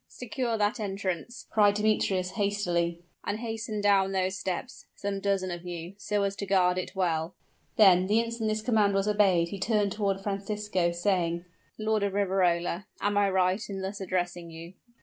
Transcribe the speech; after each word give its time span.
"Secure 0.07 0.57
that 0.57 0.79
entrance!" 0.79 1.45
cried 1.51 1.75
Demetrius, 1.75 2.31
hastily; 2.31 3.03
"and 3.23 3.37
hasten 3.37 3.81
down 3.81 4.13
those 4.13 4.35
steps, 4.35 4.87
some 4.95 5.19
dozen 5.19 5.51
of 5.51 5.63
you, 5.63 5.93
so 5.99 6.23
as 6.23 6.35
to 6.37 6.47
guard 6.47 6.79
it 6.79 6.95
well!" 6.95 7.35
then, 7.75 8.07
the 8.07 8.19
instant 8.19 8.49
this 8.49 8.63
command 8.63 8.95
was 8.95 9.07
obeyed 9.07 9.49
he 9.49 9.59
turned 9.59 9.91
toward 9.91 10.19
Francisco, 10.19 10.91
saying, 10.91 11.45
"Lord 11.77 12.01
of 12.01 12.13
Riverola 12.13 12.87
am 12.99 13.15
I 13.15 13.29
right 13.29 13.61
in 13.69 13.83
thus 13.83 14.01
addressing 14.01 14.49
you?" 14.49 14.73